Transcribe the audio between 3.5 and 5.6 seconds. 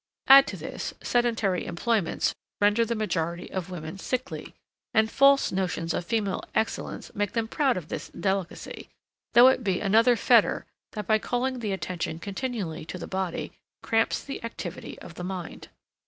of women sickly, and false